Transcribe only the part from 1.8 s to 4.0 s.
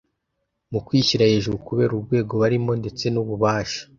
urwego barimo ndetse n’ububasha